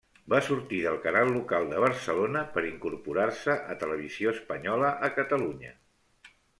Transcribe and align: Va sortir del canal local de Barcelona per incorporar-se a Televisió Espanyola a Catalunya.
Va 0.33 0.37
sortir 0.45 0.79
del 0.85 0.95
canal 1.03 1.29
local 1.35 1.67
de 1.75 1.83
Barcelona 1.83 2.43
per 2.57 2.65
incorporar-se 2.71 3.61
a 3.75 3.79
Televisió 3.87 4.35
Espanyola 4.39 4.93
a 5.11 5.15
Catalunya. 5.23 5.81